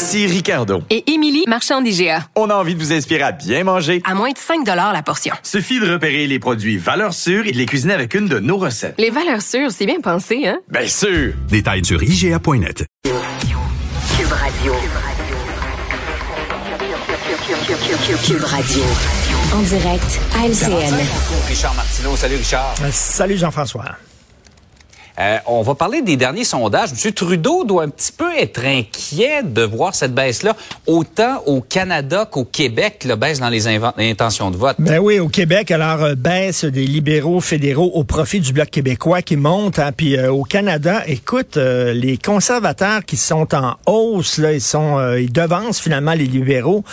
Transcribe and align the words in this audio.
Ici 0.00 0.26
Ricardo. 0.26 0.82
Et 0.88 1.12
Émilie, 1.12 1.44
marchand 1.46 1.82
d'IGA. 1.82 2.24
On 2.34 2.48
a 2.48 2.54
envie 2.54 2.74
de 2.74 2.80
vous 2.80 2.90
inspirer 2.90 3.20
à 3.22 3.32
bien 3.32 3.64
manger. 3.64 4.00
À 4.06 4.14
moins 4.14 4.30
de 4.30 4.38
5 4.38 4.66
la 4.66 5.02
portion. 5.02 5.34
Suffit 5.42 5.78
de 5.78 5.92
repérer 5.92 6.26
les 6.26 6.38
produits 6.38 6.78
valeurs 6.78 7.12
sûres 7.12 7.46
et 7.46 7.52
de 7.52 7.58
les 7.58 7.66
cuisiner 7.66 7.92
avec 7.92 8.14
une 8.14 8.26
de 8.26 8.38
nos 8.38 8.56
recettes. 8.56 8.94
Les 8.96 9.10
valeurs 9.10 9.42
sûres, 9.42 9.70
c'est 9.70 9.84
bien 9.84 10.00
pensé, 10.00 10.48
hein? 10.48 10.58
Bien 10.70 10.86
sûr! 10.86 11.34
Détails 11.50 11.84
sur 11.84 12.02
IGA.net. 12.02 12.86
Cube 13.04 14.32
Radio. 14.32 14.72
Cube 18.24 18.44
Radio. 18.44 18.82
En 19.52 19.60
direct 19.60 20.20
à 20.34 20.46
LCN. 20.46 20.94
Richard 21.46 21.74
Martineau. 21.74 22.16
Salut 22.16 22.36
Richard. 22.36 22.74
Salut 22.90 23.36
Jean-François. 23.36 23.96
Euh, 25.20 25.38
on 25.46 25.60
va 25.60 25.74
parler 25.74 26.00
des 26.00 26.16
derniers 26.16 26.44
sondages. 26.44 26.90
M. 26.92 27.12
Trudeau 27.12 27.64
doit 27.64 27.84
un 27.84 27.88
petit 27.90 28.12
peu 28.12 28.34
être 28.38 28.64
inquiet 28.64 29.42
de 29.42 29.62
voir 29.62 29.94
cette 29.94 30.14
baisse-là, 30.14 30.56
autant 30.86 31.42
au 31.44 31.60
Canada 31.60 32.26
qu'au 32.30 32.44
Québec, 32.44 33.04
la 33.04 33.16
baisse 33.16 33.38
dans 33.38 33.50
les, 33.50 33.68
intentions 33.68 34.50
de 34.50 34.56
vote. 34.56 34.76
Ben 34.78 34.98
oui, 34.98 35.18
au 35.18 35.28
Québec, 35.28 35.70
alors 35.70 36.02
euh, 36.02 36.14
baisse 36.14 36.64
des 36.64 36.86
libéraux 36.86 37.40
fédéraux 37.40 37.90
au 37.94 38.04
profit 38.04 38.40
du 38.40 38.54
Bloc 38.54 38.70
québécois 38.70 39.20
qui 39.20 39.36
monte. 39.36 39.78
Hein, 39.78 39.92
puis 39.94 40.16
euh, 40.16 40.32
au 40.32 40.44
Canada, 40.44 41.02
écoute, 41.06 41.56
les 41.56 42.16
conservateurs 42.16 43.04
qui 43.04 43.18
sont 43.18 43.54
en 43.54 43.74
hausse, 43.84 44.38
là, 44.38 44.52
ils 44.52 44.60
sont, 44.60 45.14
ils 45.16 45.32
devancent 45.32 45.80
finalement 45.80 46.14
les 46.14 46.26
libéraux. 46.26 46.84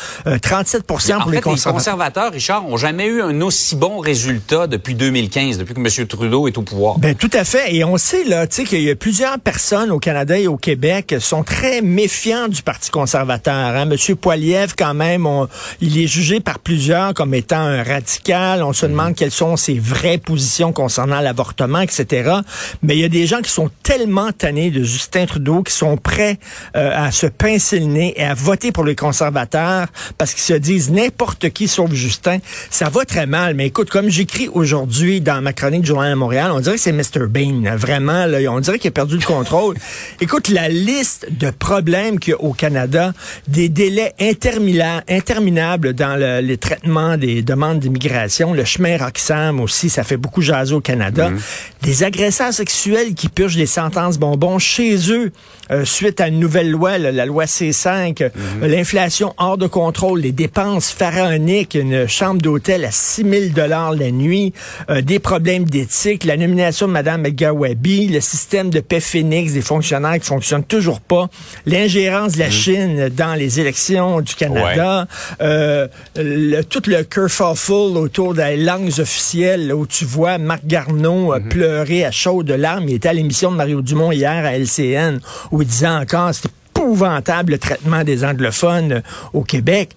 37 0.41 0.83
pour 0.83 0.97
les 0.97 1.13
conservateurs. 1.13 1.31
Les 1.31 1.71
conservateurs, 1.71 2.31
Richard, 2.31 2.67
ont 2.67 2.77
jamais 2.77 3.05
eu 3.05 3.21
un 3.21 3.39
aussi 3.41 3.75
bon 3.75 3.99
résultat 3.99 4.67
depuis 4.67 4.95
2015, 4.95 5.57
depuis 5.57 5.73
que 5.73 5.79
M. 5.79 6.07
Trudeau 6.07 6.47
est 6.47 6.57
au 6.57 6.61
pouvoir. 6.61 6.99
Ben 6.99 7.15
tout 7.15 7.29
à 7.33 7.43
fait. 7.43 7.73
Et 7.73 7.83
on 7.83 7.97
sait 7.97 8.16
là, 8.25 8.47
tu 8.47 8.57
sais, 8.57 8.63
qu'il 8.63 8.81
y 8.81 8.89
a 8.89 8.95
plusieurs 8.95 9.39
personnes 9.39 9.91
au 9.91 9.99
Canada 9.99 10.37
et 10.37 10.47
au 10.47 10.57
Québec 10.57 11.07
qui 11.07 11.21
sont 11.21 11.43
très 11.43 11.81
méfiants 11.81 12.47
du 12.47 12.61
Parti 12.61 12.89
conservateur. 12.89 13.53
Hein? 13.53 13.85
Monsieur 13.85 14.15
Poiliev, 14.15 14.73
quand 14.77 14.93
même, 14.93 15.27
il 15.81 15.97
est 15.97 16.07
jugé 16.07 16.39
par 16.39 16.59
plusieurs 16.59 17.13
comme 17.13 17.33
étant 17.33 17.59
un 17.59 17.83
radical. 17.83 18.63
On 18.63 18.73
se 18.73 18.85
mhm. 18.85 18.91
demande 18.91 19.15
quelles 19.15 19.31
sont 19.31 19.57
ses 19.57 19.79
vraies 19.79 20.17
positions 20.17 20.71
concernant 20.73 21.19
l'avortement, 21.19 21.79
etc. 21.79 22.31
Mais 22.81 22.95
il 22.95 23.01
y 23.01 23.05
a 23.05 23.09
des 23.09 23.27
gens 23.27 23.41
qui 23.41 23.51
sont 23.51 23.69
tellement 23.83 24.31
tannés 24.31 24.71
de 24.71 24.83
Justin 24.83 25.25
Trudeau 25.25 25.63
qui 25.63 25.73
sont 25.73 25.97
prêts 25.97 26.39
euh, 26.75 26.91
à 26.95 27.11
se 27.11 27.27
pincer 27.27 27.79
le 27.79 27.85
nez 27.85 28.13
et 28.15 28.23
à 28.23 28.33
voter 28.33 28.71
pour 28.71 28.85
les 28.85 28.95
conservateurs 28.95 29.87
parce 30.17 30.33
qu'ils 30.33 30.43
se 30.43 30.53
disent 30.53 30.91
n'importe 30.91 31.49
qui 31.49 31.67
sauf 31.67 31.91
Justin. 31.91 32.39
Ça 32.69 32.89
va 32.89 33.05
très 33.05 33.25
mal. 33.25 33.53
Mais 33.53 33.67
écoute, 33.67 33.89
comme 33.89 34.09
j'écris 34.09 34.47
aujourd'hui 34.47 35.21
dans 35.21 35.41
ma 35.41 35.53
chronique 35.53 35.81
du 35.81 35.87
Journal 35.87 36.11
à 36.11 36.15
Montréal, 36.15 36.51
on 36.53 36.59
dirait 36.59 36.75
que 36.75 36.81
c'est 36.81 36.91
Mr. 36.91 37.27
Bean, 37.27 37.75
vraiment 37.75 38.06
on 38.07 38.59
dirait 38.59 38.79
qu'il 38.79 38.89
a 38.89 38.91
perdu 38.91 39.17
le 39.17 39.25
contrôle. 39.25 39.75
Écoute, 40.21 40.49
la 40.49 40.69
liste 40.69 41.27
de 41.31 41.49
problèmes 41.49 42.19
qu'il 42.19 42.31
y 42.31 42.33
a 42.33 42.41
au 42.41 42.53
Canada, 42.53 43.13
des 43.47 43.69
délais 43.69 44.13
interminables 44.19 45.93
dans 45.93 46.15
les 46.41 46.57
traitements 46.57 47.17
des 47.17 47.41
demandes 47.41 47.79
d'immigration, 47.79 48.53
le 48.53 48.63
chemin 48.63 48.97
Roxham 48.97 49.59
aussi, 49.59 49.89
ça 49.89 50.03
fait 50.03 50.17
beaucoup 50.17 50.41
jaser 50.41 50.73
au 50.73 50.81
Canada. 50.81 51.29
Mhm. 51.29 51.39
Des 51.83 52.03
agresseurs 52.03 52.53
sexuels 52.53 53.13
qui 53.13 53.29
purgent 53.29 53.57
des 53.57 53.65
sentences 53.65 54.17
bonbons 54.17 54.59
chez 54.59 55.11
eux 55.11 55.31
euh, 55.71 55.85
suite 55.85 56.21
à 56.21 56.27
une 56.27 56.39
nouvelle 56.39 56.71
loi, 56.71 56.97
la 56.97 57.25
loi 57.25 57.45
C5, 57.45 58.23
mhm. 58.23 58.67
l'inflation 58.67 59.33
hors 59.37 59.57
de 59.57 59.67
contrôle, 59.67 60.21
les 60.21 60.31
dépenses 60.31 60.91
pharaoniques, 60.91 61.75
une 61.75 62.07
chambre 62.07 62.41
d'hôtel 62.41 62.85
à 62.85 62.91
6 62.91 63.23
000 63.23 63.53
dollars 63.53 63.93
la 63.93 64.11
nuit, 64.11 64.53
euh, 64.89 65.01
des 65.01 65.19
problèmes 65.19 65.65
d'éthique, 65.65 66.23
la 66.23 66.37
nomination 66.37 66.87
de 66.87 66.93
Mme 66.93 67.25
Le 68.05 68.19
système 68.21 68.69
de 68.69 68.79
paix 68.79 68.99
Phoenix 68.99 69.53
des 69.53 69.61
fonctionnaires 69.61 70.19
qui 70.19 70.27
fonctionne 70.27 70.63
toujours 70.63 71.01
pas, 71.01 71.29
l'ingérence 71.65 72.33
de 72.33 72.39
la 72.39 72.49
mm. 72.49 72.51
Chine 72.51 73.09
dans 73.09 73.33
les 73.33 73.59
élections 73.59 74.21
du 74.21 74.35
Canada, 74.35 75.07
euh, 75.41 75.87
le, 76.15 76.61
tout 76.61 76.83
le 76.85 77.03
kerfuffle 77.03 77.97
autour 77.97 78.35
des 78.35 78.55
langues 78.57 78.99
officielles 78.99 79.73
où 79.73 79.87
tu 79.87 80.05
vois 80.05 80.37
Marc 80.37 80.65
Garneau 80.65 81.33
euh, 81.33 81.39
mm-hmm. 81.39 81.47
pleurer 81.47 82.05
à 82.05 82.11
chaudes 82.11 82.51
larmes. 82.51 82.87
Il 82.87 82.95
était 82.95 83.09
à 83.09 83.13
l'émission 83.13 83.51
de 83.51 83.57
Mario 83.57 83.81
Dumont 83.81 84.11
hier 84.11 84.45
à 84.45 84.55
LCN 84.57 85.19
où 85.51 85.63
il 85.63 85.67
disait 85.67 85.87
encore 85.87 86.29
c'est 86.33 86.49
épouvantable 86.75 87.53
le 87.53 87.57
traitement 87.57 88.03
des 88.03 88.23
anglophones 88.23 89.01
au 89.33 89.41
Québec. 89.41 89.95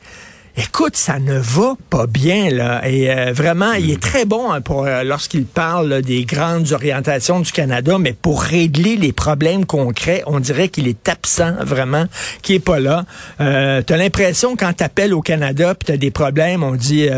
Écoute, 0.56 0.96
ça 0.96 1.18
ne 1.18 1.38
va 1.38 1.76
pas 1.90 2.06
bien 2.06 2.50
là. 2.50 2.86
Et 2.88 3.10
euh, 3.10 3.32
vraiment, 3.32 3.72
il 3.72 3.90
est 3.90 3.96
mm. 3.96 4.00
très 4.00 4.24
bon 4.24 4.50
hein, 4.50 4.60
pour 4.60 4.84
euh, 4.84 5.04
lorsqu'il 5.04 5.44
parle 5.44 6.02
des 6.02 6.24
grandes 6.24 6.72
orientations 6.72 7.40
du 7.40 7.52
Canada, 7.52 7.98
mais 7.98 8.12
pour 8.12 8.42
régler 8.42 8.96
les 8.96 9.12
problèmes 9.12 9.64
concrets, 9.64 10.22
on 10.26 10.40
dirait 10.40 10.68
qu'il 10.68 10.88
est 10.88 11.08
absent 11.08 11.54
vraiment, 11.60 12.06
qu'il 12.42 12.56
est 12.56 12.60
pas 12.60 12.80
là. 12.80 13.04
Euh, 13.40 13.82
tu 13.86 13.92
as 13.92 13.96
l'impression 13.96 14.56
quand 14.56 14.72
tu 14.72 14.82
appelles 14.84 15.14
au 15.14 15.22
Canada, 15.22 15.74
puis 15.74 15.86
tu 15.86 15.92
as 15.92 15.96
des 15.96 16.10
problèmes, 16.10 16.64
on 16.64 16.74
dit 16.74 17.08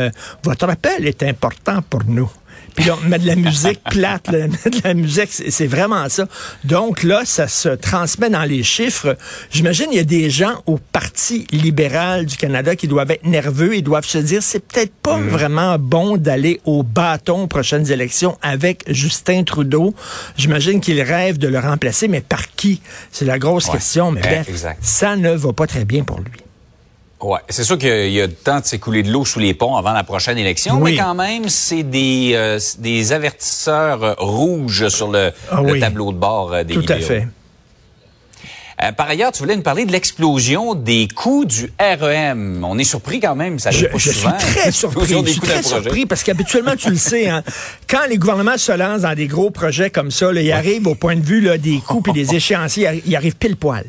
votre 0.43 0.69
appel 0.69 1.07
est 1.07 1.23
important 1.23 1.81
pour 1.89 2.03
nous. 2.07 2.31
Puis 2.75 2.91
on 2.91 3.09
met 3.09 3.19
de 3.19 3.27
la 3.27 3.37
musique 3.37 3.83
plate, 3.91 4.31
là, 4.31 4.49
de 4.49 4.81
la 4.85 4.95
musique, 4.95 5.29
c'est 5.31 5.67
vraiment 5.67 6.09
ça. 6.09 6.27
Donc 6.65 7.03
là, 7.03 7.23
ça 7.25 7.49
se 7.49 7.69
transmet 7.69 8.31
dans 8.31 8.45
les 8.45 8.63
chiffres. 8.63 9.17
J'imagine 9.51 9.87
il 9.91 9.97
y 9.97 10.01
a 10.01 10.05
des 10.05 10.31
gens 10.31 10.63
au 10.67 10.79
Parti 10.79 11.47
libéral 11.53 12.27
du 12.27 12.37
Canada 12.37 12.77
qui 12.77 12.89
doivent 12.89 13.11
être 13.11 13.27
nerveux 13.27 13.75
et 13.75 13.83
doivent 13.83 14.07
se 14.07 14.19
dire 14.19 14.43
c'est 14.43 14.67
peut-être 14.67 14.93
pas 15.03 15.19
mm. 15.19 15.29
vraiment 15.29 15.79
bon 15.79 16.17
d'aller 16.17 16.61
au 16.65 16.83
bâton 16.83 17.43
aux 17.43 17.47
prochaines 17.47 17.91
élections 17.91 18.39
avec 18.43 18.85
Justin 18.89 19.45
Trudeau. 19.45 19.95
J'imagine 20.37 20.81
qu'il 20.81 21.01
rêve 21.03 21.39
de 21.39 21.49
le 21.49 21.59
remplacer, 21.59 22.09
mais 22.09 22.21
par 22.21 22.55
qui? 22.55 22.81
C'est 23.11 23.25
la 23.25 23.39
grosse 23.39 23.69
question. 23.69 24.13
Mais 24.13 24.21
bref, 24.21 24.49
ça 24.81 25.17
ne 25.17 25.31
va 25.31 25.53
pas 25.53 25.67
très 25.67 25.85
bien 25.85 26.05
pour 26.05 26.21
lui. 26.21 26.33
Ouais, 27.23 27.39
c'est 27.49 27.63
sûr 27.63 27.79
qu'il 27.79 28.11
y 28.11 28.21
a 28.21 28.27
le 28.27 28.33
temps 28.33 28.59
de 28.59 28.65
s'écouler 28.65 29.05
de 29.05 29.11
l'eau 29.11 29.25
sous 29.25 29.39
les 29.39 29.55
ponts 29.55 29.77
avant 29.77 29.93
la 29.93 30.03
prochaine 30.03 30.39
élection, 30.39 30.81
mais 30.81 30.97
quand 30.97 31.15
même, 31.15 31.49
c'est 31.49 31.85
des, 31.85 32.33
euh, 32.35 32.59
des 32.79 33.13
avertisseurs 33.13 34.03
euh, 34.03 34.15
rouges 34.19 34.89
sur 34.89 35.09
le, 35.09 35.31
ah 35.51 35.63
tableau 35.79 36.13
de 36.13 36.19
bord 36.19 36.53
euh, 36.53 36.65
des 36.65 36.75
Tout 36.75 36.85
à 36.89 36.99
fait. 36.99 37.29
par 38.97 39.09
ailleurs, 39.09 39.31
tu 39.31 39.39
voulais 39.39 39.55
nous 39.55 39.63
parler 39.63 39.85
de 39.85 39.93
l'explosion 39.93 40.75
des 40.75 41.07
coûts 41.07 41.45
du 41.45 41.73
REM. 41.79 42.65
On 42.69 42.77
est 42.77 42.85
surpris 42.85 43.21
quand 43.21 43.37
même, 43.37 43.61
ça 43.61 43.71
Je, 43.71 43.87
je 43.95 44.11
suis 44.11 44.29
très 44.39 44.73
surpris. 44.73 45.07
Je 45.07 45.31
suis 45.31 45.41
très 45.41 45.63
surpris 45.63 46.07
parce 46.07 46.25
qu'habituellement, 46.25 46.75
tu 46.77 46.91
le 46.91 46.97
sais, 46.97 47.29
hein, 47.29 47.45
quand 47.89 48.05
les 48.09 48.19
gouvernements 48.19 48.59
se 48.59 48.73
lancent 48.73 49.03
dans 49.03 49.15
des 49.15 49.29
gros 49.29 49.51
projets 49.51 49.91
comme 49.91 50.11
ça, 50.11 50.33
là, 50.33 50.41
ils 50.41 50.51
arrivent 50.51 50.89
au 50.89 50.97
point 50.97 51.15
de 51.15 51.25
vue 51.25 51.41
là, 51.41 51.57
des 51.57 51.79
coûts 51.79 52.03
et 52.09 52.13
des 52.13 52.35
échéanciers, 52.35 53.01
ils 53.07 53.15
arrivent 53.15 53.37
pile 53.37 53.57
poil 53.57 53.85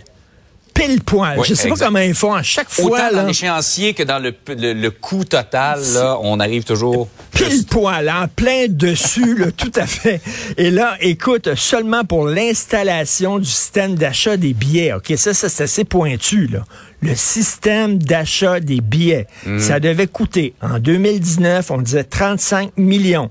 pile 0.85 1.01
poil. 1.01 1.39
je 1.43 1.53
sais 1.53 1.69
pas 1.69 1.75
comment 1.75 1.99
ils 1.99 2.13
font 2.13 2.33
à 2.33 2.43
chaque 2.43 2.69
fois. 2.69 2.85
Autant 2.85 3.11
dans 3.11 3.25
l'échéancier 3.25 3.93
que 3.93 4.03
dans 4.03 4.19
le, 4.19 4.33
le, 4.47 4.89
coût 4.89 5.25
total, 5.25 5.81
là, 5.93 6.17
on 6.21 6.39
arrive 6.39 6.63
toujours... 6.63 7.07
Pile 7.31 7.65
poil, 7.65 8.09
en 8.09 8.27
plein 8.27 8.67
dessus, 8.67 9.35
là, 9.35 9.51
tout 9.57 9.71
à 9.75 9.87
fait. 9.87 10.21
Et 10.57 10.71
là, 10.71 10.95
écoute, 10.99 11.55
seulement 11.55 12.03
pour 12.05 12.27
l'installation 12.27 13.39
du 13.39 13.49
système 13.49 13.95
d'achat 13.95 14.37
des 14.37 14.53
billets, 14.53 14.93
OK, 14.93 15.13
ça, 15.17 15.33
ça 15.33 15.49
c'est 15.49 15.63
assez 15.63 15.83
pointu, 15.83 16.47
là. 16.47 16.63
Le 17.01 17.15
système 17.15 17.97
d'achat 17.97 18.61
des 18.61 18.79
billets, 18.79 19.27
mhm. 19.45 19.59
ça 19.59 19.81
devait 19.81 20.07
coûter, 20.07 20.53
en 20.61 20.79
2019, 20.79 21.71
on 21.71 21.81
disait 21.81 22.05
35 22.05 22.77
millions. 22.77 23.29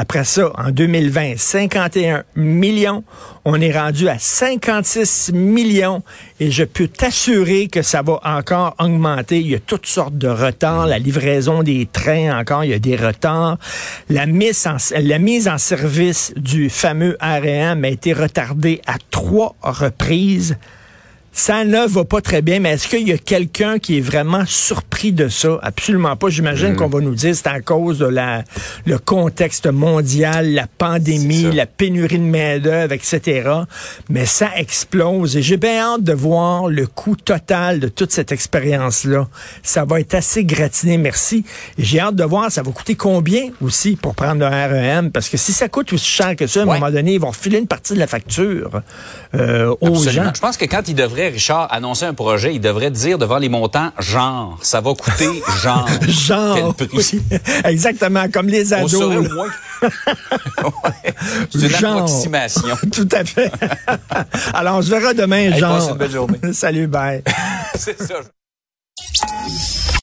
Après 0.00 0.22
ça, 0.22 0.52
en 0.56 0.70
2020, 0.70 1.36
51 1.38 2.22
millions. 2.36 3.02
On 3.44 3.60
est 3.60 3.76
rendu 3.76 4.08
à 4.08 4.16
56 4.16 5.32
millions 5.32 6.04
et 6.38 6.52
je 6.52 6.62
peux 6.62 6.86
t'assurer 6.86 7.66
que 7.66 7.82
ça 7.82 8.02
va 8.02 8.20
encore 8.22 8.76
augmenter. 8.78 9.40
Il 9.40 9.48
y 9.48 9.56
a 9.56 9.58
toutes 9.58 9.86
sortes 9.86 10.16
de 10.16 10.28
retards. 10.28 10.86
La 10.86 11.00
livraison 11.00 11.64
des 11.64 11.88
trains, 11.92 12.38
encore, 12.38 12.62
il 12.62 12.70
y 12.70 12.74
a 12.74 12.78
des 12.78 12.94
retards. 12.94 13.58
La 14.08 14.26
mise 14.26 14.68
en, 14.68 15.58
service 15.58 16.32
du 16.36 16.70
fameux 16.70 17.16
REM 17.20 17.84
a 17.84 17.88
été 17.88 18.12
retardée 18.12 18.80
à 18.86 18.98
trois 19.10 19.56
reprises. 19.62 20.58
Ça 21.32 21.64
ne 21.64 21.86
va 21.86 22.04
pas 22.04 22.20
très 22.20 22.42
bien, 22.42 22.58
mais 22.58 22.70
est-ce 22.70 22.88
qu'il 22.88 23.06
y 23.06 23.12
a 23.12 23.18
quelqu'un 23.18 23.78
qui 23.78 23.98
est 23.98 24.00
vraiment 24.00 24.44
surpris 24.46 25.12
de 25.12 25.28
ça? 25.28 25.58
Absolument 25.62 26.16
pas. 26.16 26.28
J'imagine 26.30 26.74
qu'on 26.74 26.88
va 26.88 27.00
nous 27.00 27.14
dire 27.14 27.34
c'est 27.36 27.46
à 27.46 27.60
cause 27.60 27.98
de 27.98 28.06
la, 28.06 28.42
le 28.86 28.98
contexte 28.98 29.66
mondial, 29.66 30.52
la 30.52 30.66
pandémie, 30.66 31.52
la 31.52 31.66
pénurie 31.66 32.18
de 32.18 32.24
main-d'œuvre, 32.24 32.92
etc. 32.92 33.48
Mais 34.08 34.26
ça 34.26 34.50
explose 34.56 35.36
et 35.36 35.42
j'ai 35.42 35.56
bien 35.58 35.78
hâte 35.94 36.02
de 36.02 36.12
voir 36.12 36.68
le 36.68 36.86
coût 36.88 37.14
total 37.14 37.78
de 37.78 37.88
toute 37.88 38.10
cette 38.10 38.32
expérience-là. 38.32 39.28
Ça 39.62 39.84
va 39.84 40.00
être 40.00 40.14
assez 40.14 40.44
gratiné, 40.44 40.98
merci. 40.98 41.44
J'ai 41.78 42.00
hâte 42.00 42.16
de 42.16 42.24
voir 42.24 42.50
ça 42.50 42.62
va 42.62 42.72
coûter 42.72 42.96
combien 42.96 43.50
aussi 43.60 43.94
pour 43.96 44.14
prendre 44.16 44.40
le 44.40 44.46
REM, 44.46 45.12
parce 45.12 45.28
que 45.28 45.36
si 45.36 45.52
ça 45.52 45.68
coûte 45.68 45.92
aussi 45.92 46.06
cher 46.10 46.34
que 46.34 46.46
ça, 46.48 46.60
à 46.60 46.62
un 46.64 46.66
Ouais. 46.66 46.78
moment 46.80 46.90
donné, 46.90 47.14
ils 47.14 47.20
vont 47.20 47.32
filer 47.32 47.58
une 47.58 47.66
partie 47.68 47.94
de 47.94 47.98
la 48.00 48.06
facture 48.08 48.82
euh, 49.34 49.72
aux 49.80 49.86
Absolument. 49.98 50.24
gens. 50.24 50.32
Je 50.34 50.40
pense 50.40 50.56
que 50.56 50.64
quand 50.64 50.88
il 50.88 50.94
devrait, 51.18 51.28
Richard, 51.34 51.68
annoncer 51.72 52.04
un 52.04 52.14
projet, 52.14 52.54
il 52.54 52.60
devrait 52.60 52.90
dire 52.90 53.18
devant 53.18 53.38
les 53.38 53.48
montants, 53.48 53.90
genre, 53.98 54.58
ça 54.62 54.80
va 54.80 54.94
coûter 54.94 55.42
genre. 55.62 55.88
Genre, 56.06 56.74
Quel 56.76 56.86
prix? 56.88 56.98
oui. 57.32 57.38
exactement, 57.64 58.28
comme 58.32 58.46
les 58.48 58.72
ados. 58.72 58.94
moins. 59.32 59.46
Ouais. 59.82 61.14
C'est 61.50 61.58
une 61.62 61.68
Genre. 61.68 61.92
approximation. 61.94 62.76
Tout 62.92 63.08
à 63.12 63.24
fait. 63.24 63.50
Alors, 64.52 64.78
on 64.78 64.82
se 64.82 64.90
verra 64.90 65.14
demain, 65.14 65.50
Hey, 65.52 65.58
Jean. 65.58 65.74
passe 65.74 65.88
une 65.90 65.96
belle 65.96 66.10
journée. 66.10 66.38
Salut, 66.52 66.86
bye. 66.86 67.22
C'est 67.74 68.00
ça. 68.00 68.14